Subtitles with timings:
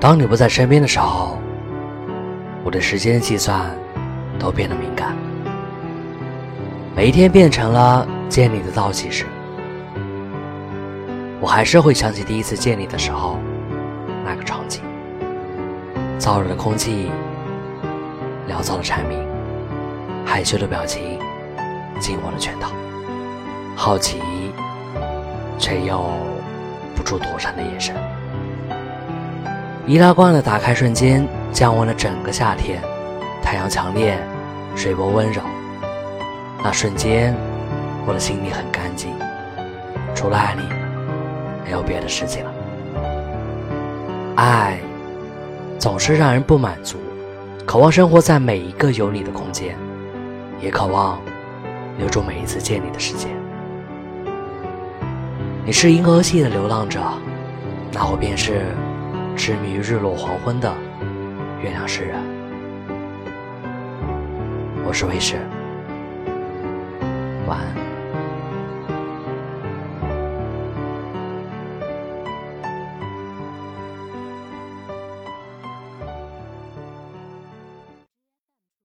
[0.00, 1.36] 当你不在身边的时候，
[2.62, 3.68] 我对时间的计算
[4.38, 5.16] 都变得敏感。
[6.94, 9.26] 每一天变成了见你的倒计时，
[11.40, 13.38] 我还是会想起第一次见你的时候
[14.24, 14.82] 那个场景：
[16.16, 17.10] 燥热的空气，
[18.48, 19.18] 潦草的蝉鸣，
[20.24, 21.18] 害羞的表情，
[21.98, 22.72] 紧握的拳头，
[23.74, 24.20] 好奇
[25.58, 26.08] 却又
[26.94, 27.96] 不住躲闪的眼神。
[29.88, 32.78] 易拉罐的打开瞬间，降温了整个夏天。
[33.42, 34.18] 太阳强烈，
[34.76, 35.40] 水波温柔。
[36.62, 37.34] 那瞬间，
[38.06, 39.10] 我的心里很干净，
[40.14, 40.62] 除了爱你，
[41.64, 42.52] 没有别的事情了。
[44.36, 44.78] 爱
[45.78, 46.98] 总是让人不满足，
[47.64, 49.74] 渴望生活在每一个有你的空间，
[50.60, 51.18] 也渴望
[51.96, 53.30] 留住每一次见你的时间。
[55.64, 57.00] 你是银河系的流浪者，
[57.90, 58.66] 那我便是。
[59.38, 60.74] 痴迷于日落黄昏的
[61.62, 62.20] 月亮诗人，
[64.84, 65.36] 我是卫士，
[67.46, 67.87] 晚安。